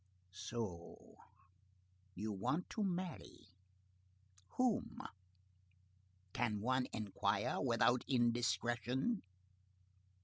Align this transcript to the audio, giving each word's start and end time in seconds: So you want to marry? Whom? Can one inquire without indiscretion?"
So 0.31 1.19
you 2.15 2.31
want 2.31 2.71
to 2.71 2.81
marry? 2.83 3.49
Whom? 4.57 4.99
Can 6.33 6.59
one 6.59 6.87
inquire 6.91 7.61
without 7.61 8.03
indiscretion?" 8.07 9.21